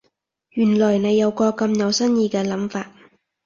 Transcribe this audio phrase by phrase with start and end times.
[0.49, 2.91] 原來你有個咁有新意嘅諗法